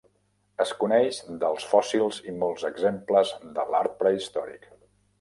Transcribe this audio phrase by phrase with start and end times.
[0.63, 4.71] Es coneix dels fòssils i molts exemples de l'art prehistòric.